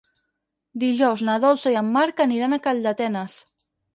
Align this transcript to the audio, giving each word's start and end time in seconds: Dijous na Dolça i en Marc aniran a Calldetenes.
Dijous 0.83 1.21
na 1.27 1.35
Dolça 1.43 1.73
i 1.75 1.77
en 1.83 1.93
Marc 1.97 2.25
aniran 2.27 2.57
a 2.57 2.61
Calldetenes. 2.65 3.37